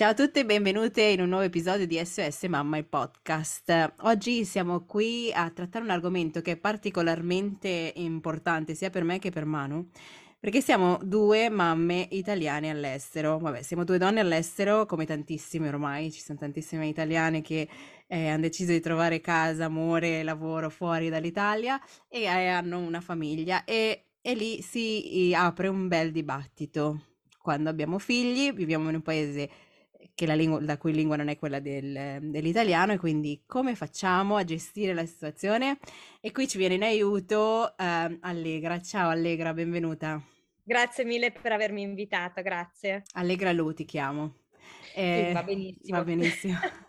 [0.00, 3.96] Ciao a tutte e benvenute in un nuovo episodio di SOS Mamma il podcast.
[3.98, 9.28] Oggi siamo qui a trattare un argomento che è particolarmente importante sia per me che
[9.28, 9.90] per Manu,
[10.38, 13.38] perché siamo due mamme italiane all'estero.
[13.38, 17.68] Vabbè, siamo due donne all'estero, come tantissime ormai, ci sono tantissime italiane che
[18.06, 23.64] eh, hanno deciso di trovare casa, amore, lavoro fuori dall'Italia e eh, hanno una famiglia
[23.64, 27.02] e, e lì si apre un bel dibattito.
[27.38, 29.50] Quando abbiamo figli, viviamo in un paese
[30.14, 34.36] che la, lingua, la cui lingua non è quella del, dell'italiano e quindi come facciamo
[34.36, 35.78] a gestire la situazione?
[36.20, 38.80] E qui ci viene in aiuto eh, Allegra.
[38.80, 40.22] Ciao Allegra, benvenuta.
[40.62, 43.02] Grazie mille per avermi invitata, grazie.
[43.14, 44.36] Allegra Lu ti chiamo.
[44.94, 45.98] Eh, sì, va benissimo.
[45.98, 46.58] Va benissimo.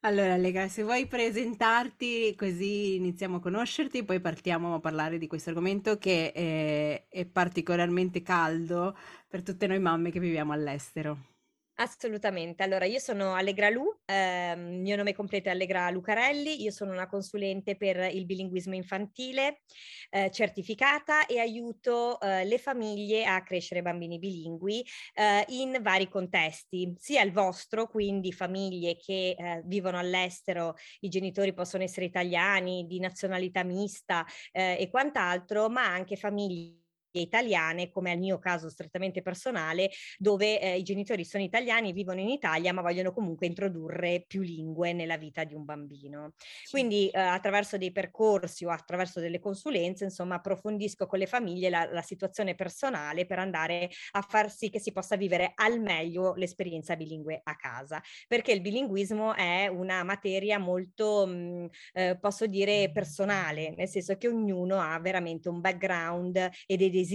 [0.00, 5.48] Allora, Allegra, se vuoi presentarti così iniziamo a conoscerti, poi partiamo a parlare di questo
[5.48, 8.96] argomento che è, è particolarmente caldo
[9.26, 11.35] per tutte noi mamme che viviamo all'estero.
[11.78, 12.62] Assolutamente.
[12.62, 17.06] Allora, io sono Allegra Lu, ehm, mio nome completo è Allegra Lucarelli, io sono una
[17.06, 19.60] consulente per il bilinguismo infantile
[20.08, 26.94] eh, certificata e aiuto eh, le famiglie a crescere bambini bilingui eh, in vari contesti,
[26.96, 32.98] sia il vostro, quindi famiglie che eh, vivono all'estero, i genitori possono essere italiani, di
[33.00, 36.84] nazionalità mista eh, e quant'altro, ma anche famiglie
[37.20, 42.28] italiane, come al mio caso strettamente personale, dove eh, i genitori sono italiani, vivono in
[42.28, 46.34] Italia, ma vogliono comunque introdurre più lingue nella vita di un bambino.
[46.70, 51.88] Quindi eh, attraverso dei percorsi o attraverso delle consulenze, insomma, approfondisco con le famiglie la,
[51.90, 56.96] la situazione personale per andare a far sì che si possa vivere al meglio l'esperienza
[56.96, 62.90] bilingue a casa, perché il bilinguismo è una materia molto, mh, mm, eh, posso dire,
[62.92, 67.05] personale, nel senso che ognuno ha veramente un background e dei desideri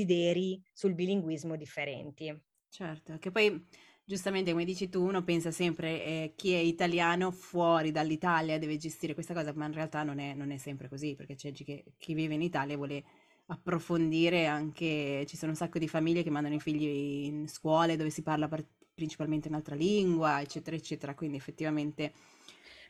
[0.73, 2.41] sul bilinguismo differenti.
[2.69, 3.65] Certo, che poi
[4.03, 9.13] giustamente come dici tu, uno pensa sempre eh, chi è italiano fuori dall'Italia deve gestire
[9.13, 12.13] questa cosa, ma in realtà non è, non è sempre così, perché c'è chi, chi
[12.13, 13.03] vive in Italia e vuole
[13.47, 18.09] approfondire anche, ci sono un sacco di famiglie che mandano i figli in scuole dove
[18.09, 18.49] si parla
[18.93, 22.13] principalmente un'altra lingua, eccetera, eccetera, quindi effettivamente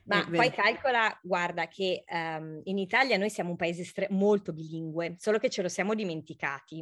[0.05, 5.15] ma poi calcola, guarda, che um, in Italia noi siamo un paese stre- molto bilingue,
[5.17, 6.79] solo che ce lo siamo dimenticati.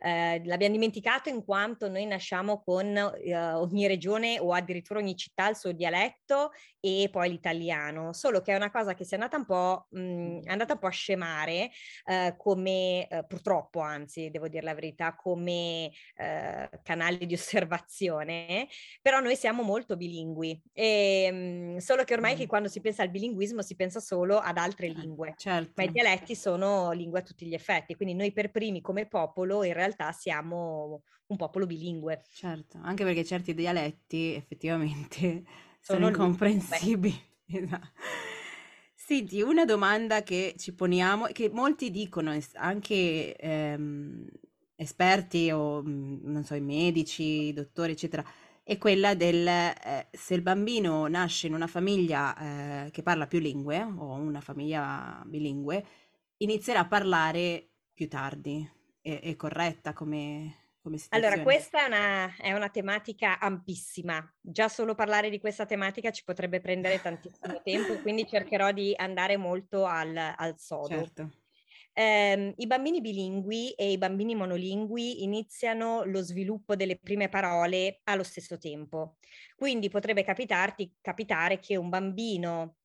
[0.00, 5.48] Uh, l'abbiamo dimenticato in quanto noi nasciamo con uh, ogni regione o addirittura ogni città
[5.48, 9.36] il suo dialetto e poi l'italiano, solo che è una cosa che si è andata
[9.36, 11.70] un po', mh, è andata un po' a scemare,
[12.04, 15.90] uh, come purtroppo, anzi, devo dire la verità, come
[16.82, 18.68] canali di osservazione,
[19.00, 22.36] però noi siamo molto bilingui, e, mh, solo che ormai mm.
[22.36, 25.72] che quando si pensa al bilinguismo si pensa solo ad altre lingue, certo.
[25.76, 29.62] ma i dialetti sono lingue a tutti gli effetti, quindi noi per primi come popolo
[29.62, 32.24] in realtà siamo un popolo bilingue.
[32.32, 35.44] Certo, anche perché certi dialetti effettivamente
[35.78, 37.14] sono, sono incomprensibili.
[37.46, 37.90] esatto.
[38.94, 44.26] Senti, una domanda che ci poniamo, che molti dicono, anche ehm,
[44.74, 48.24] esperti o non so, i medici, i dottori, eccetera,
[48.68, 52.36] è quella del eh, se il bambino nasce in una famiglia
[52.84, 55.82] eh, che parla più lingue o una famiglia bilingue,
[56.36, 58.70] inizierà a parlare più tardi.
[59.00, 61.34] È, è corretta come, come situazione?
[61.34, 64.22] Allora, questa è una, è una, tematica ampissima.
[64.38, 69.38] Già solo parlare di questa tematica ci potrebbe prendere tantissimo tempo, quindi cercherò di andare
[69.38, 70.88] molto al, al sodo.
[70.88, 71.30] Certo
[71.98, 78.22] ehm, i bambini bilingui e i bambini monolingui iniziano lo sviluppo delle prime parole allo
[78.22, 79.16] stesso tempo.
[79.56, 82.76] Quindi potrebbe capitarti, capitare che un bambino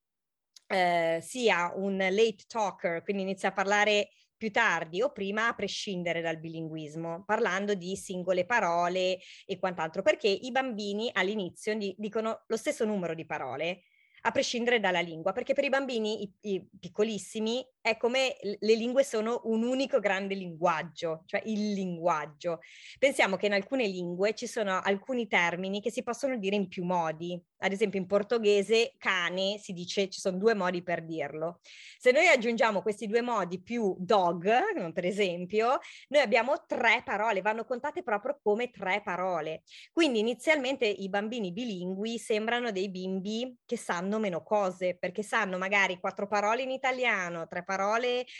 [0.68, 6.22] eh, sia un late talker, quindi inizia a parlare più tardi o prima a prescindere
[6.22, 12.58] dal bilinguismo, parlando di singole parole e quant'altro, perché i bambini all'inizio di, dicono lo
[12.58, 13.84] stesso numero di parole,
[14.26, 19.04] a prescindere dalla lingua, perché per i bambini i, i piccolissimi è come le lingue
[19.04, 22.60] sono un unico grande linguaggio, cioè il linguaggio.
[22.98, 26.86] Pensiamo che in alcune lingue ci sono alcuni termini che si possono dire in più
[26.86, 27.38] modi.
[27.58, 31.60] Ad esempio in portoghese cane si dice, ci sono due modi per dirlo.
[31.98, 37.66] Se noi aggiungiamo questi due modi più dog, per esempio, noi abbiamo tre parole, vanno
[37.66, 39.64] contate proprio come tre parole.
[39.92, 46.00] Quindi inizialmente i bambini bilingui sembrano dei bimbi che sanno meno cose, perché sanno magari
[46.00, 47.72] quattro parole in italiano, tre parole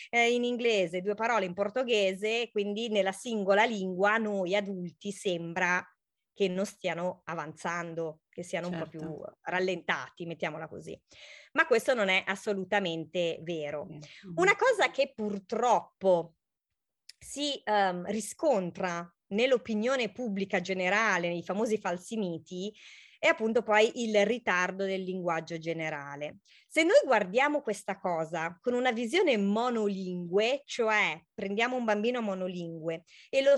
[0.10, 5.86] eh, in inglese, due parole in portoghese, quindi nella singola lingua noi adulti sembra
[6.34, 8.84] che non stiano avanzando, che siano certo.
[8.84, 9.38] un po' più certo.
[9.44, 11.00] rallentati, mettiamola così.
[11.54, 13.88] Ma questo non è assolutamente vero.
[14.36, 16.36] Una cosa che purtroppo
[17.18, 22.74] si um, riscontra nell'opinione pubblica generale, nei famosi falsi miti,
[23.20, 26.40] è appunto poi il ritardo del linguaggio generale.
[26.76, 33.44] Se noi guardiamo questa cosa con una visione monolingue, cioè prendiamo un bambino monolingue e
[33.44, 33.52] lo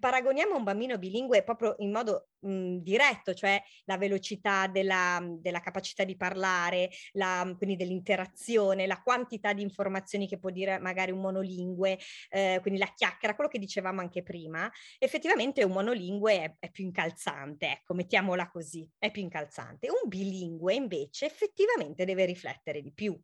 [0.00, 5.60] paragoniamo a un bambino bilingue proprio in modo mh, diretto, cioè la velocità della, della
[5.60, 11.20] capacità di parlare, la, quindi dell'interazione, la quantità di informazioni che può dire magari un
[11.20, 11.98] monolingue,
[12.30, 16.84] eh, quindi la chiacchiera, quello che dicevamo anche prima, effettivamente un monolingue è, è più
[16.84, 19.90] incalzante, ecco, mettiamola così, è più incalzante.
[19.90, 23.18] Un bilingue invece effettivamente deve riflettere riflettere di più,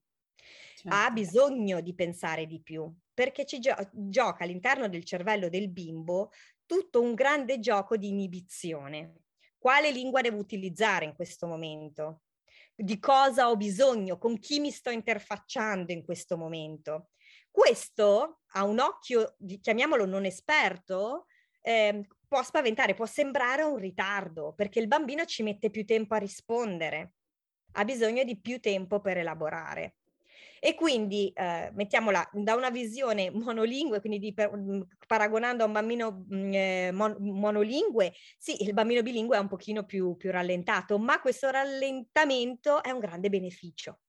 [0.76, 0.96] certo.
[0.96, 6.30] ha bisogno di pensare di più, perché ci gio- gioca all'interno del cervello del bimbo
[6.66, 9.22] tutto un grande gioco di inibizione.
[9.56, 12.22] Quale lingua devo utilizzare in questo momento?
[12.74, 14.18] Di cosa ho bisogno?
[14.18, 17.10] Con chi mi sto interfacciando in questo momento?
[17.50, 21.26] Questo a un occhio, chiamiamolo non esperto,
[21.60, 26.18] eh, può spaventare, può sembrare un ritardo, perché il bambino ci mette più tempo a
[26.18, 27.14] rispondere
[27.78, 29.94] ha bisogno di più tempo per elaborare.
[30.60, 35.72] E quindi eh, mettiamola da una visione monolingue, quindi di, per, mm, paragonando a un
[35.72, 40.98] bambino mm, eh, mon, monolingue, sì, il bambino bilingue è un pochino più, più rallentato,
[40.98, 44.00] ma questo rallentamento è un grande beneficio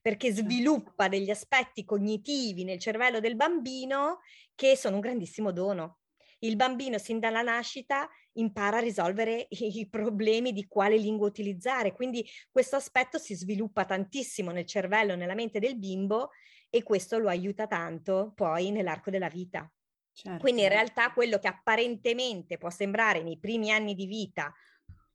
[0.00, 4.20] perché sviluppa degli aspetti cognitivi nel cervello del bambino
[4.54, 6.01] che sono un grandissimo dono.
[6.42, 11.92] Il bambino sin dalla nascita impara a risolvere i problemi di quale lingua utilizzare.
[11.92, 16.30] Quindi questo aspetto si sviluppa tantissimo nel cervello, nella mente del bimbo
[16.70, 19.70] e questo lo aiuta tanto poi nell'arco della vita.
[20.14, 20.40] Certo.
[20.40, 24.52] Quindi in realtà quello che apparentemente può sembrare nei primi anni di vita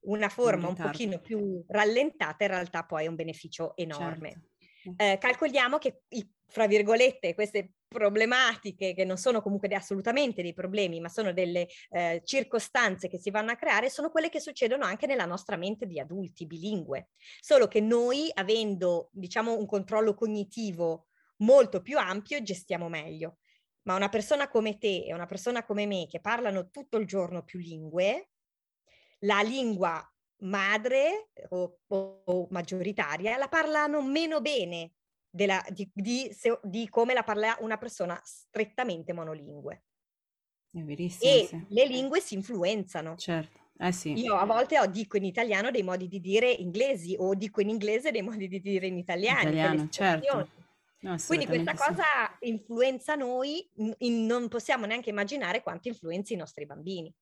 [0.02, 4.44] una forma un pochino più rallentata, in realtà poi è un beneficio enorme.
[4.82, 5.04] Certo.
[5.04, 6.04] Eh, calcoliamo che
[6.48, 12.22] fra virgolette, queste problematiche che non sono comunque assolutamente dei problemi, ma sono delle eh,
[12.24, 16.00] circostanze che si vanno a creare, sono quelle che succedono anche nella nostra mente di
[16.00, 17.10] adulti bilingue.
[17.40, 21.08] Solo che noi, avendo, diciamo, un controllo cognitivo
[21.38, 23.38] molto più ampio, gestiamo meglio.
[23.84, 27.44] Ma una persona come te e una persona come me che parlano tutto il giorno
[27.44, 28.32] più lingue,
[29.20, 30.06] la lingua
[30.42, 34.97] madre o, o, o maggioritaria la parlano meno bene
[35.38, 39.84] della, di, di, se, di, come la parla una persona strettamente monolingue.
[40.72, 41.32] È verissimo.
[41.32, 41.66] E sì.
[41.70, 43.16] le lingue si influenzano.
[43.16, 43.66] Certo.
[43.80, 44.14] Eh sì.
[44.14, 47.70] Io a volte ho, dico in italiano dei modi di dire inglesi o dico in
[47.70, 49.42] inglese dei modi di dire in italiano.
[49.42, 50.50] Italiano, certo.
[51.02, 52.04] No, Quindi questa cosa
[52.40, 52.50] sì.
[52.50, 53.70] influenza noi,
[54.00, 57.14] in, non possiamo neanche immaginare quanto influenzi i nostri bambini.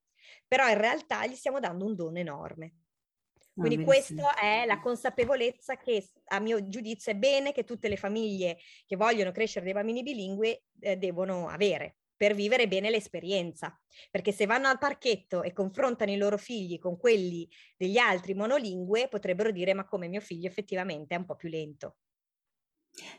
[0.48, 2.72] Però in realtà gli stiamo dando un dono enorme.
[3.56, 7.96] Quindi ah, questa è la consapevolezza che a mio giudizio è bene che tutte le
[7.96, 13.78] famiglie che vogliono crescere dei bambini bilingue eh, devono avere per vivere bene l'esperienza.
[14.10, 19.08] Perché se vanno al parchetto e confrontano i loro figli con quelli degli altri monolingue,
[19.08, 21.96] potrebbero dire ma come mio figlio effettivamente è un po' più lento.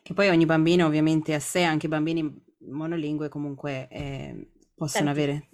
[0.01, 5.50] Che poi ogni bambino ovviamente a sé, anche i bambini monolingue comunque eh, possono avere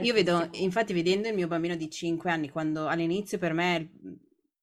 [0.00, 3.90] io vedo, infatti, vedendo il mio bambino di 5 anni, quando all'inizio per me,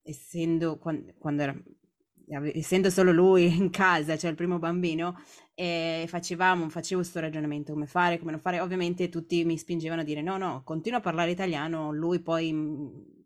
[0.01, 1.55] essendo, quando, quando era,
[2.53, 5.17] essendo solo lui in casa, cioè il primo bambino,
[5.53, 10.05] e facevamo, facevo questo ragionamento, come fare, come non fare, ovviamente tutti mi spingevano a
[10.05, 12.47] dire no, no, continua a parlare italiano, lui poi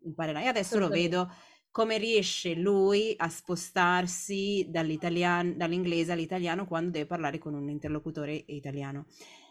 [0.02, 0.42] imparerà.
[0.42, 1.30] E adesso lo vedo
[1.70, 9.06] come riesce lui a spostarsi dall'inglese all'italiano quando deve parlare con un interlocutore italiano.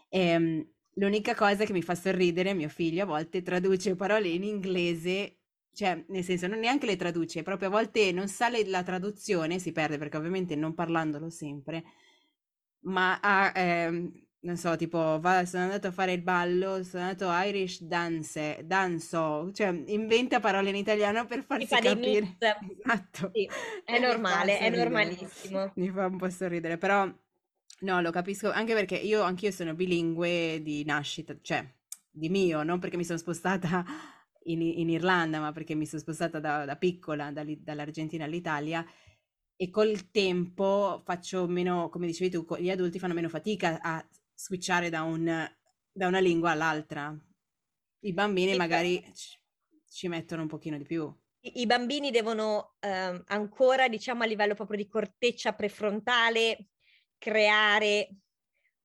[0.08, 4.44] E, ehm, L'unica cosa che mi fa sorridere, mio figlio a volte traduce parole in
[4.44, 5.40] inglese,
[5.74, 9.72] cioè nel senso non neanche le traduce, proprio a volte non sa la traduzione, si
[9.72, 11.84] perde perché ovviamente non parlandolo sempre,
[12.82, 17.32] ma ha, ehm, non so, tipo, va, sono andato a fare il ballo, sono andato
[17.48, 22.38] Irish dance, danzo, cioè inventa parole in italiano per farsi fa capire.
[22.86, 23.32] Esatto.
[23.32, 23.50] Sì,
[23.84, 25.74] è normale, è normalissimo.
[25.76, 27.12] Mi fa un po' sorridere, però
[27.84, 31.70] No, lo capisco, anche perché io anch'io sono bilingue di nascita, cioè
[32.10, 33.84] di mio, non perché mi sono spostata
[34.44, 38.86] in, in Irlanda, ma perché mi sono spostata da, da piccola dall'Argentina all'Italia
[39.58, 44.90] e col tempo faccio meno, come dicevi tu, gli adulti fanno meno fatica a switchare
[44.90, 45.26] da, un,
[45.92, 47.14] da una lingua all'altra.
[48.06, 49.38] I bambini E magari ci,
[49.90, 51.14] ci mettono un pochino di più.
[51.42, 56.70] I bambini devono ehm, ancora, diciamo a livello proprio di corteccia prefrontale,
[57.24, 58.10] creare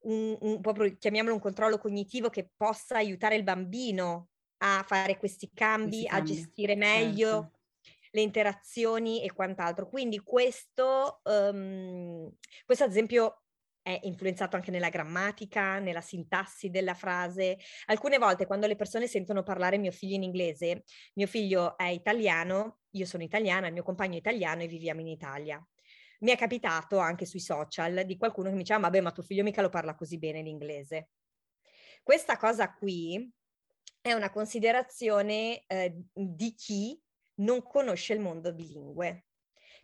[0.02, 4.28] un, un- proprio, chiamiamolo un controllo cognitivo che possa aiutare il bambino
[4.58, 7.58] a fare questi cambi, Questi a cambi, gestire meglio certo.
[8.12, 9.88] le interazioni e quant'altro.
[9.88, 12.32] Quindi questo, ehm,
[12.64, 13.42] questo ad esempio
[13.82, 17.58] è influenzato anche nella grammatica, nella sintassi della frase.
[17.86, 22.80] Alcune volte quando le persone sentono parlare mio figlio in inglese, mio figlio è italiano,
[22.90, 25.60] io sono italiana, il mio compagno è italiano e viviamo in Italia.
[26.18, 29.44] Mi è capitato anche sui social di qualcuno che mi diceva, vabbè, ma tuo figlio
[29.44, 31.10] mica lo parla così bene l'inglese.
[32.02, 33.30] Questa cosa qui
[34.00, 37.00] è una considerazione eh, di chi
[37.36, 39.26] non conosce il mondo bilingue.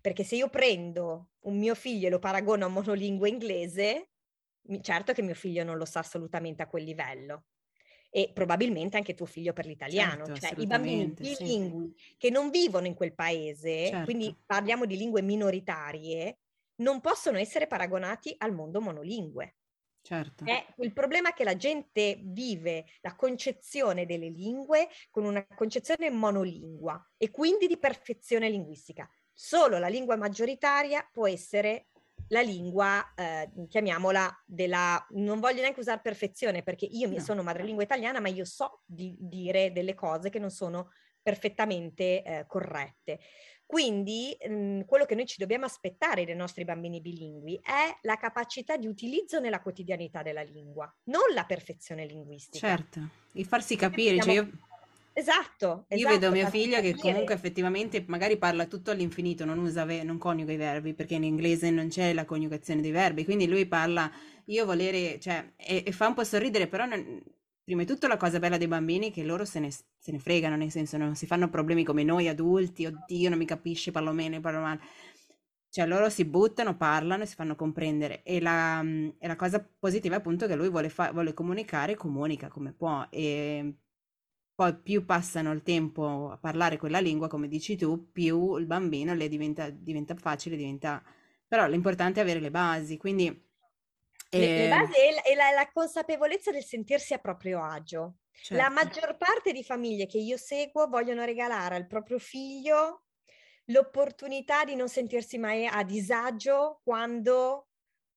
[0.00, 4.10] Perché se io prendo un mio figlio e lo paragono a monolingue inglese,
[4.80, 7.44] certo che mio figlio non lo sa assolutamente a quel livello.
[8.16, 10.24] E probabilmente anche tuo figlio per l'italiano.
[10.26, 11.42] Certo, cioè i bambini assolutamente, sì.
[11.42, 14.04] bilingui che non vivono in quel paese, Certo.
[14.04, 16.38] quindi parliamo di lingue minoritarie,
[16.76, 19.56] non possono essere paragonati al mondo monolingue.
[20.00, 20.44] Certo.
[20.44, 26.08] È il problema è che la gente vive la concezione delle lingue con una concezione
[26.08, 29.10] monolingua e quindi di perfezione linguistica.
[29.32, 31.88] Solo la lingua maggioritaria può essere
[32.28, 35.04] la lingua, eh, chiamiamola, della...
[35.10, 37.22] non voglio neanche usare perfezione perché io mi No.
[37.22, 40.90] sono madrelingua italiana, ma io so di dire delle cose che non sono
[41.22, 43.20] perfettamente eh, corrette.
[43.66, 48.76] Quindi mh, quello che noi ci dobbiamo aspettare dai nostri bambini bilingui è la capacità
[48.76, 52.68] di utilizzo nella quotidianità della lingua, non la perfezione linguistica.
[52.68, 53.00] Certo,
[53.32, 54.50] il farsi capire, cioè io,
[55.16, 59.58] Esatto, io esatto, vedo mio farsi figlio che comunque effettivamente magari parla tutto all'infinito, non
[59.58, 63.24] usa, ve- non coniuga i verbi, perché in inglese non c'è la coniugazione dei verbi,
[63.24, 64.10] quindi lui parla,
[64.46, 67.22] io volere, cioè, e, e fa un po' sorridere, però non-
[67.62, 70.18] prima di tutto la cosa bella dei bambini è che loro se ne, se ne
[70.18, 74.12] fregano, nel senso non si fanno problemi come noi adulti, oddio non mi capisci, parlo
[74.12, 74.80] bene, parlo male.
[75.68, 78.22] Cioè loro si buttano, parlano e si fanno comprendere.
[78.22, 78.80] E la,
[79.18, 83.04] e la cosa positiva è appunto che lui vuole, fa- vuole comunicare, comunica come può.
[83.10, 83.74] E
[84.54, 89.14] poi più passano il tempo a parlare quella lingua, come dici tu, più il bambino
[89.14, 91.02] le diventa, diventa facile, diventa...
[91.46, 93.26] Però l'importante è avere le basi, quindi...
[94.30, 98.16] Le, le eh, basi e, la, e la- la consapevolezza del sentirsi a proprio agio.
[98.48, 103.04] La certo, maggior parte di famiglie che io seguo vogliono regalare al proprio figlio
[103.66, 107.68] l'opportunità di non sentirsi mai a disagio quando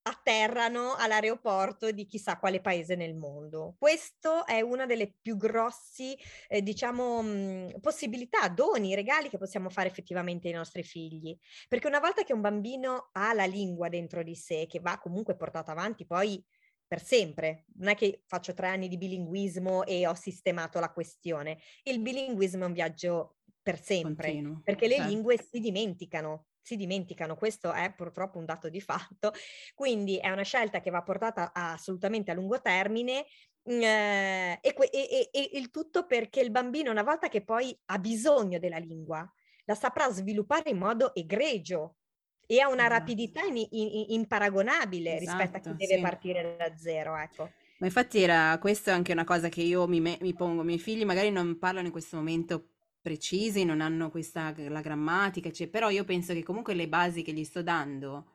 [0.07, 3.75] atterrano all'aeroporto di chissà quale paese nel mondo.
[3.77, 9.89] Questo è una delle più grossi, eh, diciamo, mh, possibilità, doni, regali che possiamo fare
[9.89, 11.37] effettivamente ai nostri figli.
[11.67, 15.35] Perché una volta che un bambino ha la lingua dentro di sé, che va comunque
[15.35, 16.43] portata avanti poi
[16.87, 21.59] per sempre, non è che faccio tre anni di bilinguismo e ho sistemato la questione.
[21.83, 25.09] Il bilinguismo è un viaggio per sempre, continuo, perché le certo.
[25.09, 29.31] lingue si dimenticano, si dimenticano, questo è purtroppo un dato di fatto,
[29.73, 33.25] quindi è una scelta che va portata a- assolutamente a lungo termine
[33.69, 37.77] mm, eh, e, que- e- e- il tutto perché il bambino una volta che poi
[37.85, 39.29] ha bisogno della lingua,
[39.65, 41.97] la saprà sviluppare in modo egregio
[42.45, 42.87] e ha una Esatto.
[42.87, 45.99] rapidità in- in- imparagonabile rispetto a chi Esatto, deve sì.
[45.99, 47.53] partire da zero, ecco.
[47.77, 50.61] Ma infatti era questa è anche una cosa che io mi, me- mi pongo.
[50.63, 52.76] I miei figli magari non parlano in questo momento
[53.07, 57.31] precisi, non hanno questa la grammatica, cioè, però io penso che comunque le basi che
[57.31, 58.31] gli sto dando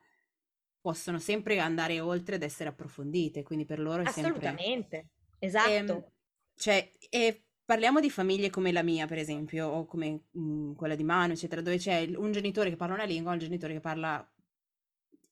[0.81, 4.47] possono sempre andare oltre ed essere approfondite, quindi per loro è sempre...
[4.47, 4.97] Assolutamente,
[5.39, 6.11] Ehm, esatto.
[6.55, 11.03] cioè, e parliamo di famiglie come la mia, per esempio, o come mm, quella di
[11.03, 14.25] Manu, eccetera, dove c'è un genitore che parla una lingua, un genitore che parla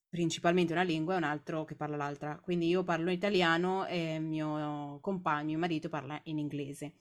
[0.10, 2.38] principalmente una lingua e un altro che parla l'altra.
[2.40, 6.94] Quindi io parlo italiano e mio compagno, mio marito, parla in inglese.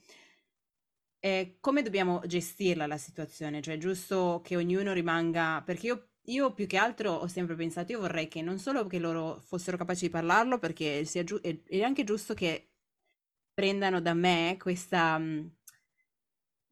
[1.23, 3.61] Eh, come dobbiamo gestirla la situazione?
[3.61, 5.61] Cioè, è giusto che ognuno rimanga...
[5.63, 8.97] Perché io, io più che altro ho sempre pensato, io vorrei che non solo che
[8.99, 12.71] loro fossero capaci di parlarlo, perché sia giu- è, anche giusto che
[13.53, 15.17] prendano da me questa...
[15.17, 15.51] mh,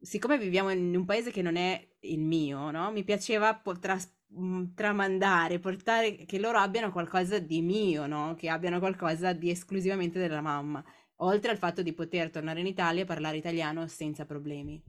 [0.02, 2.90] Siccome viviamo in un paese che non è il mio, no?
[2.90, 8.34] Mi piaceva tras- mh, tramandare, portare che loro abbiano qualcosa di mio, no?
[8.34, 10.82] Che abbiano qualcosa di esclusivamente della mamma,
[11.22, 14.82] oltre al fatto di poter tornare in Italia e parlare italiano senza problemi.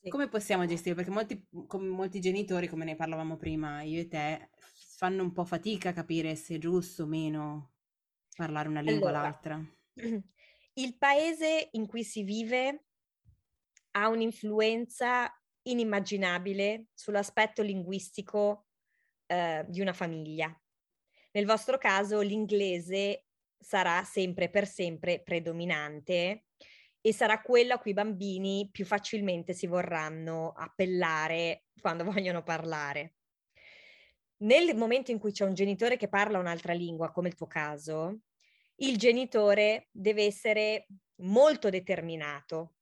[0.00, 0.08] Sì.
[0.08, 0.94] Come possiamo gestire?
[0.94, 4.50] Perché molti, come molti genitori, come ne parlavamo prima io e te,
[4.96, 7.72] fanno un po' fatica a capire se è giusto o meno
[8.36, 9.60] Parlare una lingua allora, l'altra.
[10.74, 12.84] Il paese in cui si vive
[13.92, 15.32] ha un'influenza
[15.62, 18.66] inimmaginabile sull'aspetto linguistico
[19.24, 20.54] eh, di una famiglia.
[21.32, 23.25] Nel vostro caso l'inglese
[23.58, 26.44] sarà sempre per sempre predominante
[27.00, 33.14] e sarà quello a cui i bambini più facilmente si vorranno appellare quando vogliono parlare.
[34.38, 38.20] Nel momento in cui c'è un genitore che parla un'altra lingua, come il tuo caso,
[38.76, 40.86] il genitore deve essere
[41.22, 42.74] molto determinato,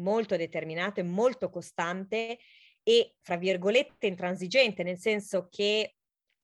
[0.00, 2.38] molto determinato e molto costante
[2.82, 5.94] e, fra virgolette, intransigente, nel senso che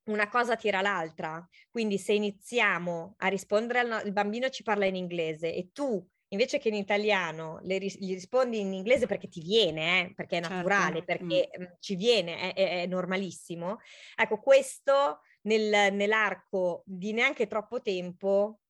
[0.06, 1.46] una cosa tira l'altra.
[1.70, 6.04] Quindi se iniziamo a rispondere al no- il bambino ci parla in inglese e tu
[6.28, 10.40] invece che in italiano ris- gli rispondi in inglese perché ti viene, eh, perché è
[10.40, 11.04] certo, naturale, certo.
[11.04, 11.64] perché mm.
[11.78, 13.78] ci viene, è, è, è, normalissimo.
[14.14, 18.60] Ecco, questo nel, nell'arco di neanche troppo tempo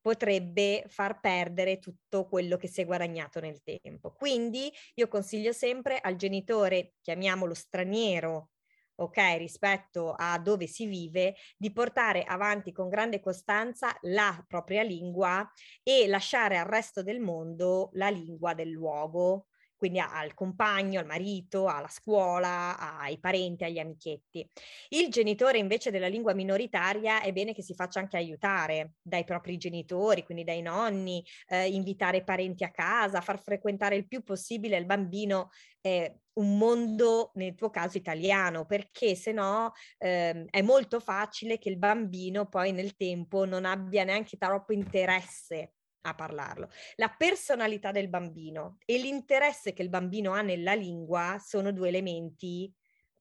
[0.00, 4.12] potrebbe far perdere tutto quello che si è guadagnato nel tempo.
[4.12, 8.50] Quindi io consiglio sempre al genitore, chiamiamolo straniero,
[8.96, 15.48] ok, rispetto a dove si vive, di portare avanti con grande costanza la propria lingua
[15.82, 19.46] e lasciare al resto del mondo la lingua del luogo
[19.84, 24.48] quindi al compagno, al marito, alla scuola, ai parenti, agli amichetti.
[24.88, 29.58] Il genitore invece della lingua minoritaria è bene che si faccia anche aiutare dai propri
[29.58, 34.78] genitori, quindi dai nonni, eh, invitare i parenti a casa, far frequentare il più possibile
[34.78, 35.50] il bambino
[35.82, 41.68] eh, un mondo, nel tuo caso italiano, perché se no eh, è molto facile che
[41.68, 45.73] il bambino poi nel tempo non abbia neanche troppo interesse
[46.06, 46.68] a parlarlo.
[46.96, 52.72] La personalità del bambino e l'interesse che il bambino ha nella lingua sono due elementi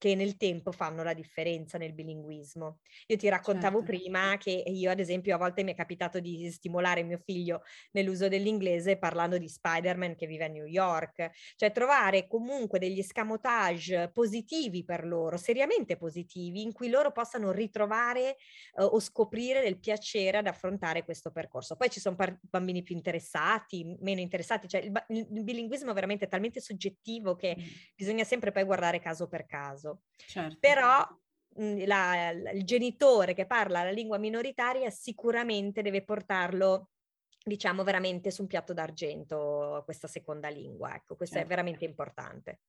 [0.03, 2.79] che nel tempo fanno la differenza nel bilinguismo.
[3.07, 3.93] Io ti raccontavo certo.
[3.93, 7.61] prima che io, ad esempio, a volte mi è capitato di stimolare mio figlio
[7.93, 14.11] nell'uso dell'inglese parlando di Spider-Man che vive a New York, cioè trovare comunque degli escamotage
[14.11, 18.35] positivi per loro, seriamente positivi, in cui loro possano ritrovare
[18.73, 21.77] uh, o scoprire del piacere ad affrontare questo percorso.
[21.77, 25.93] Poi ci sono par- bambini più interessati, meno interessati, cioè il, ba- il bilinguismo è
[25.93, 27.63] veramente talmente soggettivo che mm.
[27.95, 29.92] bisogna sempre poi guardare caso per caso.
[30.15, 30.57] Certo.
[30.59, 31.07] Però
[31.55, 36.89] mhmm, la, il genitore che parla la lingua minoritaria sicuramente deve portarlo
[37.43, 41.47] diciamo veramente su un piatto d'argento questa seconda lingua, ecco, questo certo.
[41.51, 42.59] è veramente importante.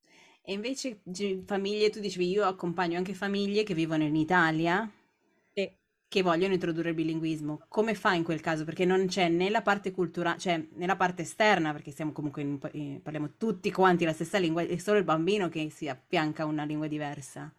[0.43, 1.01] E invece
[1.47, 4.91] famiglie, tu dicevi io accompagno anche famiglie che vivono in Italia.
[6.15, 7.65] Che vogliono introdurre il bilinguismo.
[7.67, 8.65] Come fa in quel caso?
[8.65, 12.57] Perché non c'è né la parte culturale, cioè nella parte esterna, perché siamo comunque in,
[12.71, 16.47] eh, parliamo tutti quanti la stessa lingua, è solo il bambino che si affianca a
[16.47, 17.53] una lingua diversa.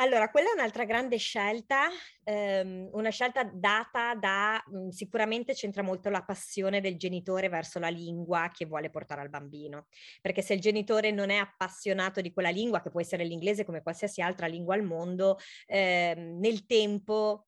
[0.00, 1.88] Allora, quella è un'altra grande scelta,
[2.22, 7.78] ehm, una scelta data da, mh, mhmm, sicuramente c'entra molto la passione del genitore verso
[7.80, 9.88] la lingua che vuole portare al bambino,
[10.22, 13.82] perché se il genitore non è appassionato di quella lingua, che può essere l'inglese come
[13.82, 17.47] qualsiasi altra lingua al mondo, ehm, nel tempo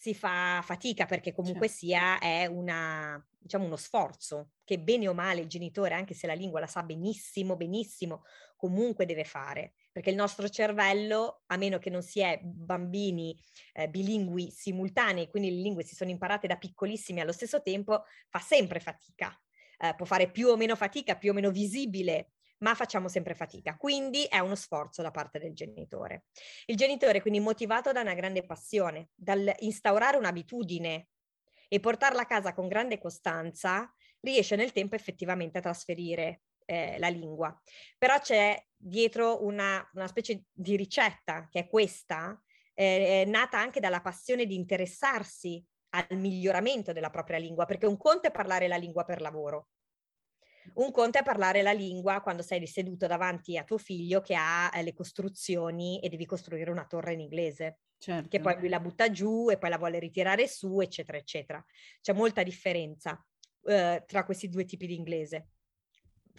[0.00, 1.84] si fa fatica perché comunque certo.
[1.84, 6.32] sia è una, diciamo, uno sforzo che bene o male il genitore, anche se la
[6.32, 8.22] lingua la sa benissimo, benissimo,
[8.56, 13.38] comunque deve fare perché il nostro cervello, a meno che non si è bambini
[13.74, 18.38] eh, bilingui simultanei, quindi le lingue si sono imparate da piccolissimi allo stesso tempo, fa
[18.38, 19.38] sempre fatica.
[19.76, 22.30] Eh, può fare più o meno fatica, più o meno visibile,
[22.60, 23.76] ma facciamo sempre fatica.
[23.76, 26.24] Quindi è uno sforzo da parte del genitore.
[26.66, 31.08] Il genitore, quindi motivato da una grande passione, dal instaurare un'abitudine
[31.68, 37.08] e portarla a casa con grande costanza, riesce nel tempo effettivamente a trasferire eh, la
[37.08, 37.58] lingua.
[37.96, 42.40] Però c'è dietro una, una, specie di ricetta che è questa,
[42.74, 48.28] eh, nata anche dalla passione di interessarsi al miglioramento della propria lingua, perché un conto
[48.28, 49.68] è parlare la lingua per lavoro,
[50.74, 54.70] un conto è parlare la lingua quando sei seduto davanti a tuo figlio che ha
[54.74, 57.78] eh, le costruzioni e devi costruire una torre in inglese.
[57.98, 58.28] Certo.
[58.28, 61.62] Che poi lui la butta giù e poi la vuole ritirare su, eccetera, eccetera.
[62.00, 63.22] C'è molta differenza
[63.64, 65.48] eh, tra questi due tipi di inglese.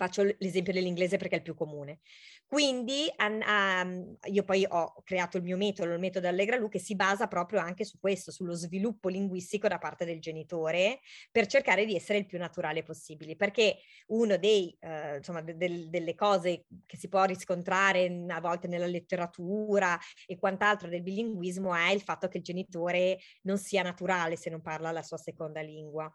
[0.02, 2.00] Faccio l'esempio dell'inglese perché è il più comune.
[2.48, 6.96] Quindi um, io poi ho creato il mio metodo, il metodo Allegra Lu, che si
[6.96, 11.96] basa proprio anche su questo, sullo sviluppo linguistico da parte del genitore, per cercare di
[11.96, 13.36] essere il più naturale possibile.
[13.36, 15.20] Perché uno dei, uh,
[15.54, 21.76] de- delle cose che si può riscontrare a volte nella letteratura e quant'altro del bilinguismo
[21.76, 25.62] è il fatto che il genitore non sia naturale se non parla la sua seconda
[25.62, 26.12] lingua.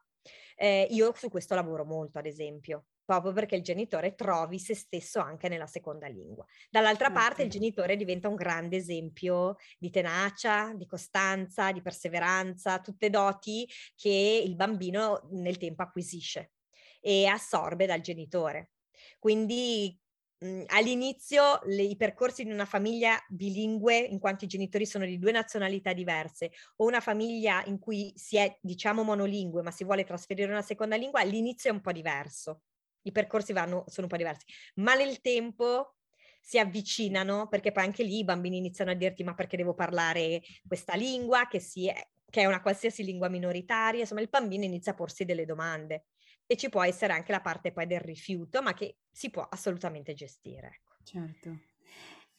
[0.57, 5.21] Eh, io su questo lavoro molto, ad esempio proprio perché il genitore trovi se stesso
[5.21, 6.45] anche nella seconda lingua.
[6.69, 7.23] Dall'altra okay.
[7.23, 13.67] parte il genitore diventa un grande esempio di tenacia, di costanza, di perseveranza, tutte doti
[13.95, 16.53] che il bambino nel tempo acquisisce
[17.01, 18.73] e assorbe dal genitore.
[19.19, 19.97] Quindi
[20.39, 25.19] mh, all'inizio le, i percorsi di una famiglia bilingue, in quanto i genitori sono di
[25.19, 30.05] due nazionalità diverse, o una famiglia in cui si è, diciamo, monolingue, ma si vuole
[30.05, 32.63] trasferire una seconda lingua, all'inizio è un po' diverso
[33.07, 34.45] i percorsi vanno, sono un po' diversi,
[34.77, 35.95] ma nel tempo
[36.41, 40.43] si avvicinano perché poi anche lì i bambini iniziano a dirti ma perché devo parlare
[40.67, 44.95] questa lingua che, è, che è una qualsiasi lingua minoritaria, insomma il bambino inizia a
[44.95, 46.07] porsi delle domande
[46.47, 50.15] e ci può essere anche la parte poi del rifiuto ma che si può assolutamente
[50.15, 50.67] gestire.
[50.67, 50.95] Ecco.
[51.03, 51.59] Certo.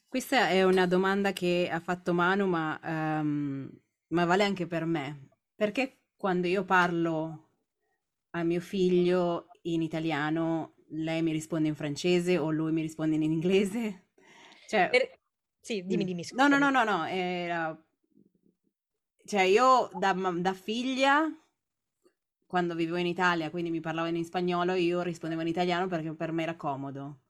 [0.06, 3.70] Questa è una domanda che ha fatto Manu ma, um,
[4.08, 7.50] ma vale anche per me perché quando io parlo
[8.30, 13.22] a mio figlio in italiano, lei mi risponde in francese o lui mi risponde in
[13.22, 14.06] inglese?
[14.68, 15.18] Cioè, per...
[15.60, 16.24] Sì, dimmi, dimmi.
[16.24, 16.48] Scusami.
[16.48, 17.04] No, no, no, no, no.
[17.06, 17.82] Era...
[19.24, 21.30] Cioè, io da, da figlia,
[22.46, 26.32] quando vivevo in Italia, quindi mi parlavano in spagnolo, io rispondevo in italiano perché per
[26.32, 27.20] me era comodo.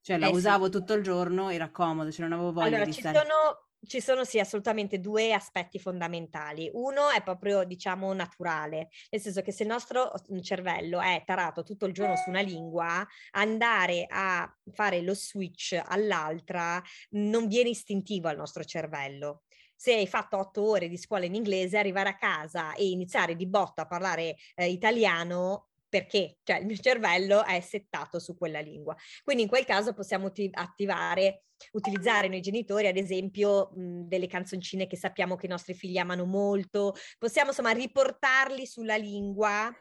[0.00, 0.70] Cioè, la eh, usavo sì.
[0.70, 3.18] tutto il giorno, era comodo, cioè non avevo voglia allora, di ci stare...
[3.18, 6.70] Sono ci sono sì assolutamente due aspetti fondamentali.
[6.72, 11.62] Uno è proprio, diciamo, naturale, nel senso che se il nostro mhmm, cervello è tarato
[11.62, 18.28] tutto il giorno su una lingua, andare a fare lo switch all'altra non viene istintivo
[18.28, 19.42] al nostro cervello
[19.76, 23.46] se hai fatto otto ore di scuola in inglese, arrivare a casa e iniziare di
[23.46, 28.96] botto a parlare eh, italiano perché cioè, il mio cervello è settato su quella lingua.
[29.22, 34.96] Quindi in quel caso possiamo attivare, utilizzare noi genitori, ad esempio, mh, delle canzoncine che
[34.96, 39.72] sappiamo che i nostri figli amano molto, possiamo insomma riportarli sulla lingua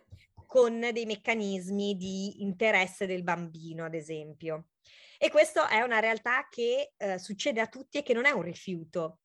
[0.46, 4.68] con dei meccanismi di interesse del bambino, ad esempio.
[5.18, 8.44] E questa è una realtà che eh, succede a tutti e che non è un
[8.44, 9.22] rifiuto,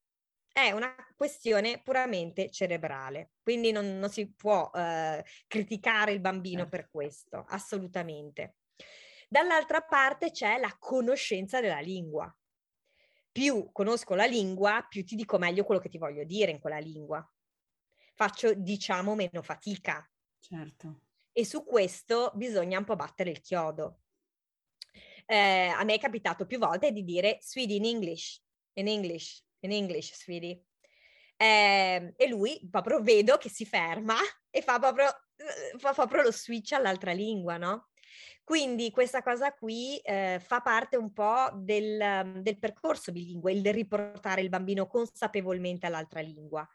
[0.59, 6.77] è una questione puramente cerebrale, quindi non, non si può eh, criticare il bambino certo.
[6.77, 8.57] per questo, assolutamente.
[9.29, 12.35] Dall'altra parte c'è la conoscenza della lingua.
[13.31, 16.79] Più conosco la lingua, più ti dico meglio quello che ti voglio dire in quella
[16.79, 17.27] lingua.
[18.15, 20.09] Faccio, diciamo, meno fatica.
[20.41, 21.03] Certo.
[21.31, 24.01] E su questo bisogna un po' battere il chiodo.
[25.27, 28.43] Eh, a me è capitato più volte di dire sweet in English,
[28.73, 30.65] in English, in English, sweetie.
[31.37, 34.17] Eh, e lui proprio vedo che si ferma
[34.51, 35.09] e fa proprio,
[35.79, 37.89] fa proprio lo switch all'altra lingua, no?
[38.43, 44.41] Quindi questa cosa qui eh, fa parte un po' del, del percorso bilingue, il riportare
[44.41, 46.67] il bambino consapevolmente all'altra lingua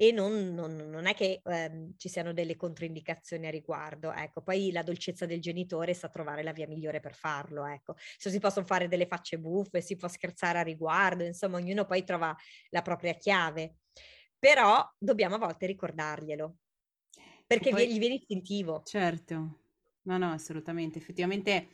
[0.00, 4.12] e non, non, non è che ehm, ci siano delle controindicazioni a riguardo.
[4.12, 7.66] Ecco, poi la dolcezza del genitore sa trovare la via migliore per farlo.
[7.66, 7.94] Ecco.
[8.16, 12.04] Se si possono fare delle facce buffe, si può scherzare a riguardo, insomma, ognuno poi
[12.04, 12.34] trova
[12.70, 13.78] la propria chiave.
[14.38, 16.56] Però dobbiamo a volte ricordarglielo,
[17.46, 18.86] perché poi, gli viene istintivo.
[18.86, 19.58] Certo,
[20.02, 20.98] no, no, assolutamente.
[20.98, 21.68] Effettivamente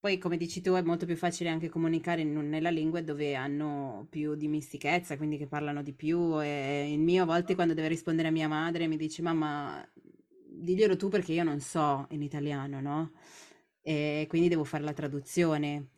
[0.00, 4.06] poi, come dici tu, è molto più facile anche comunicare in, nella lingua dove hanno
[4.08, 6.40] più dimestichezza, quindi che parlano di più.
[6.42, 9.86] E il mio a volte quando deve rispondere a mia madre mi dice mamma,
[10.48, 13.12] diglielo tu perché io non so in italiano, no?
[13.82, 15.88] E quindi devo fare la traduzione.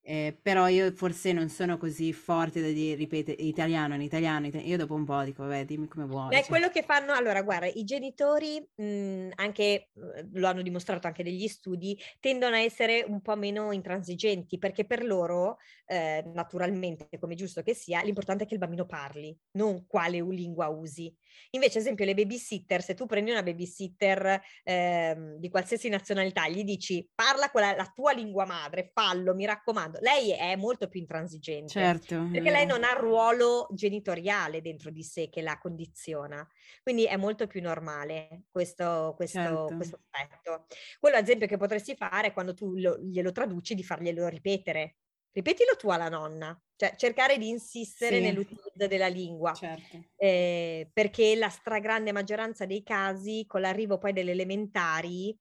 [0.00, 4.70] Eh, però io forse non sono così forte da dire, ripetere, italiano in italiano, italiano.
[4.70, 6.34] Io dopo un po' dico, vabbè, dimmi come vuoi.
[6.34, 6.48] È cioè.
[6.48, 9.90] quello che fanno, allora guarda, i genitori, mh, mhmm, anche,
[10.32, 15.04] lo hanno dimostrato anche degli studi, tendono a essere un po' meno intransigenti perché per
[15.04, 20.22] loro, eh, naturalmente, come giusto che sia, l'importante è che il bambino parli, non quale
[20.22, 21.14] lingua usi.
[21.50, 26.64] Invece, ad esempio, le babysitter, se tu prendi una babysitter eh, di qualsiasi nazionalità, gli
[26.64, 31.72] dici parla quella, la tua lingua madre, fallo, mi raccomando, lei è molto più intransigente.
[31.72, 32.28] Certo.
[32.32, 36.46] Perché lei non ha ruolo genitoriale dentro di sé che la condiziona.
[36.82, 39.76] Quindi è molto più normale questo, questo, certo.
[39.76, 40.66] questo aspetto.
[40.98, 44.96] Quello, ad esempio, che potresti fare quando tu lo, glielo traduci, di farglielo ripetere
[45.38, 48.22] ripetilo tu alla nonna, cioè cercare di insistere sì.
[48.22, 50.04] nell'utilizzo della lingua, certo.
[50.16, 55.36] eh, perché la stragrande maggioranza dei casi con l'arrivo poi delle elementari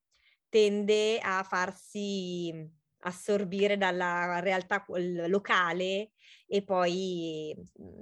[0.50, 2.54] tende a farsi
[3.00, 4.84] assorbire dalla realtà
[5.28, 6.12] locale
[6.48, 7.56] e poi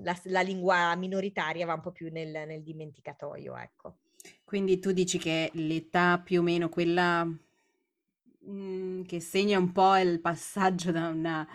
[0.04, 3.98] la, la lingua minoritaria va un po' più nel, nel dimenticatoio, ecco.
[4.44, 7.36] Quindi tu dici che l'età più o meno quella mh,
[8.50, 11.48] mm, che segna un po' il passaggio da una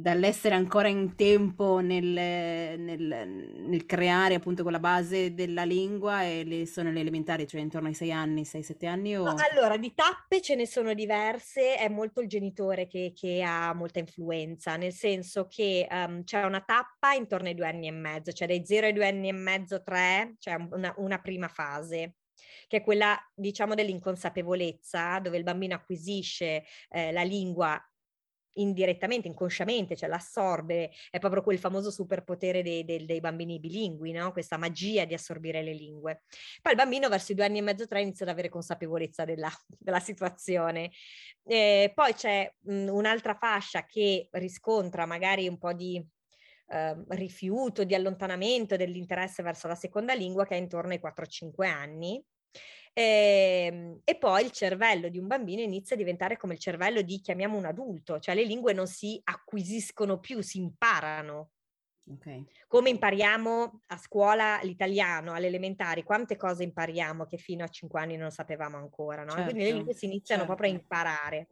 [0.00, 6.66] dall'essere ancora in tempo nel, nel, nel, creare appunto quella base della lingua e le,
[6.66, 9.16] sono le elementari, cioè intorno ai sei anni, sei, sette anni?
[9.16, 9.24] O...
[9.52, 13.98] Allora, di tappe ce ne sono diverse, è molto il genitore che, che ha molta
[13.98, 18.48] influenza, nel senso che um, c'è una tappa intorno ai due anni e mezzo, cioè
[18.48, 22.14] dai zero ai due anni e mezzo, tre, cioè una, una prima fase
[22.66, 27.76] che è quella, diciamo, dell'inconsapevolezza, dove il bambino acquisisce eh, la lingua
[28.54, 34.32] indirettamente, inconsciamente, cioè l'assorbe, è proprio quel famoso superpotere dei, dei, dei bambini bilingui, no?
[34.32, 36.22] questa magia di assorbire le lingue.
[36.60, 39.50] Poi il bambino verso i due anni e mezzo, tre inizia ad avere consapevolezza della,
[39.78, 40.90] della situazione.
[41.44, 46.04] Eh, poi c'è mh, un'altra fascia che riscontra magari un po' di
[46.68, 52.22] eh, rifiuto, di allontanamento dell'interesse verso la seconda lingua che è intorno ai 4-5 anni
[52.92, 57.02] e, ehm, e, poi il cervello di un bambino inizia a diventare come il cervello
[57.02, 61.50] di, chiamiamo un adulto, cioè le lingue non si acquisiscono più, si imparano.
[62.12, 62.44] Okay.
[62.66, 68.16] Come impariamo a scuola l'italiano, alle elementari, quante cose impariamo che fino a cinque anni
[68.16, 69.30] non sapevamo ancora, no?
[69.30, 70.56] Certo, Quindi le certo, lingue si iniziano certo.
[70.56, 70.94] proprio a certo.
[70.94, 71.48] imparare.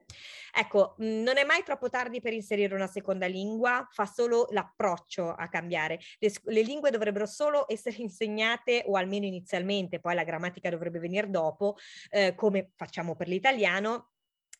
[0.52, 5.30] Ecco, mhmm, non è mai troppo tardi per inserire una seconda lingua, fa solo l'approccio
[5.30, 6.00] a cambiare.
[6.18, 11.30] Le, le lingue dovrebbero solo essere insegnate, o almeno inizialmente, poi la grammatica dovrebbe venire
[11.30, 11.76] dopo,
[12.10, 14.10] eh, come facciamo per l'italiano,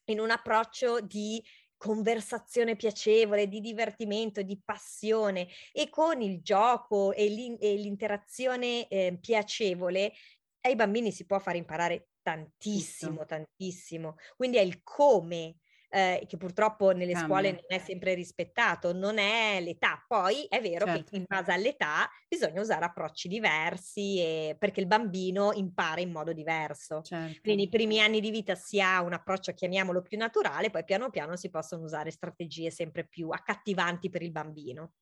[0.05, 1.43] in un approccio di
[1.79, 9.17] conversazione piacevole, di divertimento, di passione e con il gioco e, l'in- e l'interazione eh,
[9.19, 10.13] piacevole
[10.61, 14.17] ai bambini si può fare imparare tantissimo, tantissimo.
[14.37, 15.57] Quindi è il come
[15.91, 17.27] eh, che purtroppo nelle Cambia.
[17.27, 20.05] scuole non è sempre rispettato, non è l'età.
[20.07, 21.11] Poi è vero certo.
[21.11, 26.33] che in base all'età bisogna usare approcci diversi e, perché il bambino impara in modo
[26.33, 27.03] diverso.
[27.03, 27.41] Certo.
[27.41, 31.11] Quindi nei primi anni di vita si ha un approccio, chiamiamolo più naturale, poi piano
[31.11, 34.93] piano si possono usare strategie sempre più accattivanti per il bambino.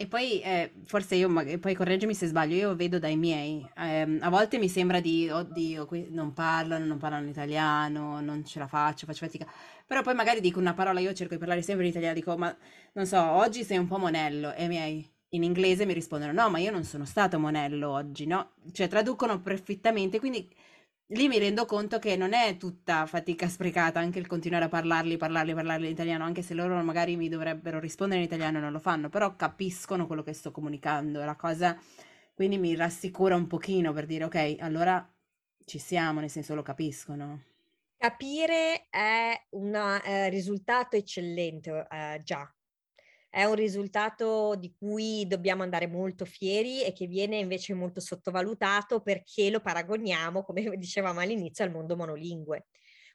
[0.00, 4.28] E poi, eh, forse io, poi correggimi se sbaglio, io vedo dai miei, ehm, a
[4.30, 9.06] volte mi sembra di, oddio, qui non parlano, non parlano italiano, non ce la faccio,
[9.06, 9.44] faccio fatica.
[9.84, 12.56] Però poi magari dico una parola, io cerco di parlare sempre in italiano, dico, ma
[12.92, 16.48] non so, oggi sei un po' monello, e i miei in inglese mi rispondono, no,
[16.48, 18.52] ma io non sono stato monello oggi, no?
[18.70, 20.48] Cioè traducono perfettamente, quindi
[21.08, 25.16] lì mi rendo conto che non è tutta fatica sprecata anche il continuare a parlarli,
[25.16, 28.72] parlarli, parlarli in italiano, anche se loro magari mi dovrebbero rispondere in italiano e non
[28.72, 31.78] lo fanno, però capiscono quello che sto comunicando, la cosa
[32.38, 35.04] quindi mi rassicura un pochino per dire ok, allora
[35.64, 37.42] ci siamo, nel senso lo capiscono.
[37.96, 42.48] Capire è un eh, risultato eccellente eh, già,
[43.30, 49.00] è un risultato di cui dobbiamo andare molto fieri e che viene invece molto sottovalutato
[49.00, 52.66] perché lo paragoniamo, come dicevamo all'inizio, al mondo monolingue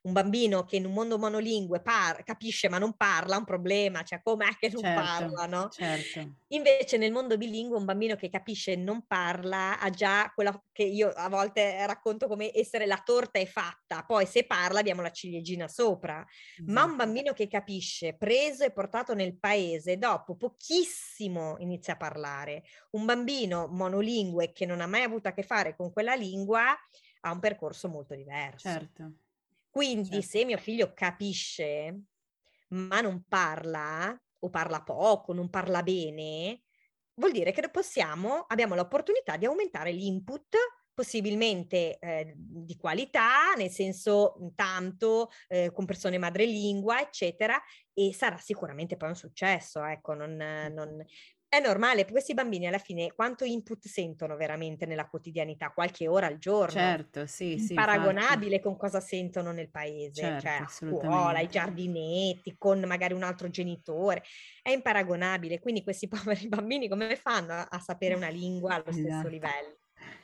[0.03, 4.21] un bambino che in un mondo monolingue par- capisce ma non parla, un problema, cioè
[4.21, 5.69] com'è che non certo, parla, no?
[5.69, 6.35] Certo.
[6.49, 10.83] Invece nel mondo bilingue un bambino che capisce e non parla ha già quella che
[10.83, 15.11] io a volte racconto come essere la torta è fatta, poi se parla abbiamo la
[15.11, 16.71] ciliegina sopra, esatto.
[16.71, 17.05] ma un esatto.
[17.05, 22.63] bambino che capisce, preso e portato nel paese, dopo pochissimo inizia a parlare.
[22.91, 26.77] Un bambino monolingue che non ha mai avuto a che fare con quella lingua
[27.25, 28.67] ha un percorso molto diverso.
[28.67, 29.13] Certo.
[29.73, 30.27] Quindi certo.
[30.27, 32.01] se mio figlio capisce,
[32.69, 36.61] ma non parla o parla poco, non parla bene,
[37.15, 40.55] vuol dire che possiamo, abbiamo l'opportunità di aumentare l'input
[40.93, 47.59] possibilmente eh, di qualità, nel senso tanto eh, con persone madrelingua, eccetera,
[47.93, 51.03] e sarà sicuramente poi un successo, ecco, non, non,
[51.57, 55.69] è normale, questi bambini alla fine quanto input sentono veramente nella quotidianità?
[55.69, 56.71] Qualche ora al giorno.
[56.71, 57.75] Certo, sì, sì.
[57.75, 63.21] Paragonabile con cosa sentono nel paese, certo, cioè a scuola, ai giardinetti, con magari un
[63.21, 64.23] altro genitore.
[64.63, 69.07] È imparagonabile, quindi questi poveri bambini come fanno a, a sapere una lingua allo esatto.
[69.07, 69.77] stesso livello?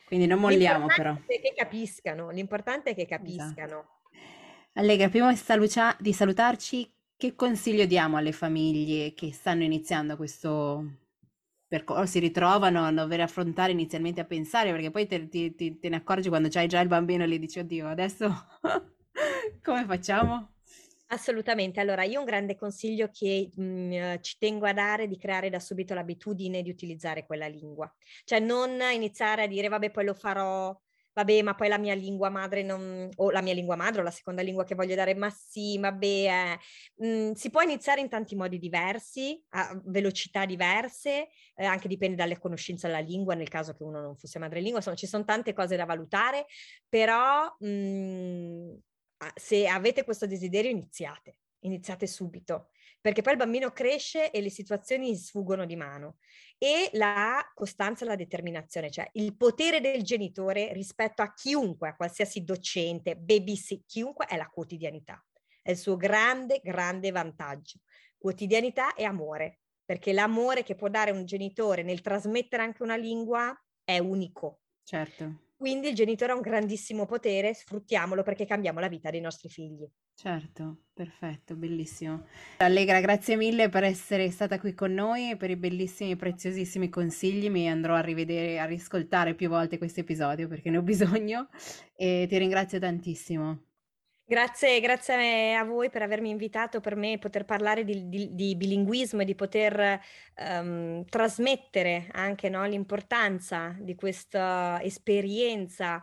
[0.06, 1.14] Quindi non molliamo però.
[1.14, 3.24] È che capiscano, l'importante è che esatto.
[3.24, 3.66] capiscano.
[3.66, 3.98] Esatto.
[4.74, 5.32] Allegra, prima
[6.00, 10.99] di salutarci, che consiglio diamo alle famiglie che stanno iniziando questo
[11.70, 15.88] percorso, si ritrovano a dover affrontare inizialmente a pensare, perché poi te, ti, ti, te
[15.88, 18.28] ne accorgi quando c'hai già il bambino e gli dici, oddio, adesso
[19.64, 20.56] come facciamo?
[21.12, 21.80] Assolutamente.
[21.80, 25.50] Allora, io un grande consiglio che mh, mm, ci tengo a dare è di creare
[25.50, 27.92] da subito l'abitudine di utilizzare quella lingua.
[28.26, 30.78] Cioè non iniziare a dire, vabbè, poi lo farò
[31.14, 34.12] vabbè, ma poi la mia lingua madre non, o la mia lingua madre o la
[34.12, 36.60] seconda lingua che voglio dare, ma sì, vabbè, eh.
[37.06, 42.38] mm, si può iniziare in tanti modi diversi, a velocità diverse, eh, anche dipende dalle
[42.38, 45.76] conoscenze della lingua, nel caso che uno non fosse madrelingua, insomma, ci sono tante cose
[45.76, 46.46] da valutare,
[46.88, 48.74] però mm,
[49.36, 52.70] se avete questo desiderio iniziate iniziate subito,
[53.02, 56.18] perché poi il bambino cresce e le situazioni sfuggono di mano.
[56.58, 61.96] E la costanza e la determinazione, cioè il potere del genitore rispetto a chiunque, a
[61.96, 65.24] qualsiasi docente, babysitter, chiunque, è la quotidianità.
[65.62, 67.80] È il suo grande, grande vantaggio.
[68.18, 73.58] Quotidianità e amore, perché l'amore che può dare un genitore nel trasmettere anche una lingua
[73.84, 74.62] è unico.
[74.84, 75.49] Certo.
[75.60, 79.86] Quindi il genitore ha un grandissimo potere, sfruttiamolo perché cambiamo la vita dei nostri figli.
[80.14, 82.26] Certo, perfetto, bellissimo.
[82.58, 86.90] Allegra, grazie mille per essere stata qui con noi e per i bellissimi e preziosissimi
[86.90, 87.50] consigli.
[87.50, 91.48] Mi andrò a rivedere, a riscoltare più volte questo episodio perché ne ho bisogno
[91.96, 93.69] e ti ringrazio tantissimo.
[94.32, 99.22] Grazie, grazie a voi per avermi invitato, per me poter parlare di, di, di bilinguismo
[99.24, 100.00] e di poter
[100.38, 106.00] um, trasmettere anche no, l'importanza di questa esperienza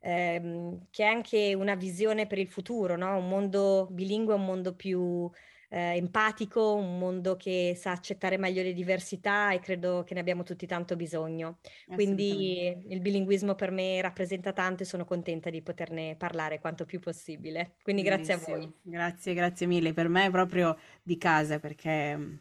[0.00, 3.16] ehm, che è anche una visione per il futuro, no?
[3.16, 5.30] un mondo bilingue, un mondo più
[5.72, 10.42] eh, empatico, un mondo che sa accettare meglio le diversità e credo che ne abbiamo
[10.42, 11.58] tutti tanto bisogno.
[11.86, 16.98] Quindi il bilinguismo per me rappresenta tanto e sono contenta di poterne parlare quanto più
[16.98, 17.76] possibile.
[17.82, 18.56] Quindi grazie Benissimo.
[18.56, 18.72] a voi.
[18.82, 19.92] Grazie, grazie mille.
[19.92, 22.34] Per me è proprio di casa perché mm,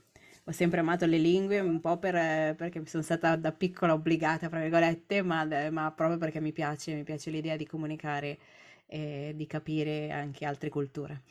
[0.45, 4.59] ho sempre amato le lingue, un po' per, perché sono stata da piccola obbligata, tra
[4.59, 8.39] virgolette, ma, ma proprio perché mi piace, mi piace l'idea di comunicare
[8.87, 11.21] e di capire anche altre culture.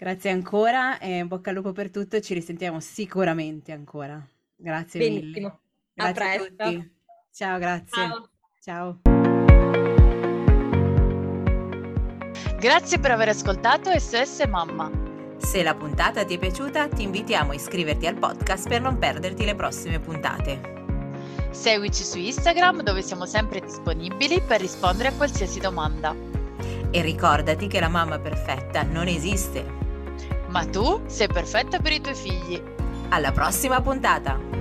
[0.00, 4.24] Grazie ancora e bocca al lupo per tutto, ci risentiamo sicuramente ancora.
[4.54, 5.32] Grazie Benissimo.
[5.32, 5.58] mille.
[5.92, 6.92] Grazie a, a tutti.
[7.32, 8.06] Ciao, grazie.
[8.06, 8.28] Ciao.
[8.60, 9.00] Ciao.
[12.60, 14.88] Grazie per aver ascoltato SOS Mamma.
[15.38, 19.44] Se la puntata ti è piaciuta, ti invitiamo a iscriverti al podcast per non perderti
[19.44, 20.76] le prossime puntate.
[21.50, 26.14] Seguici su Instagram dove siamo sempre disponibili per rispondere a qualsiasi domanda.
[26.90, 29.86] E ricordati che la mamma perfetta non esiste
[30.48, 32.62] ma tu sei perfetta per i tuoi figli.
[33.10, 34.57] Alla prossima puntata!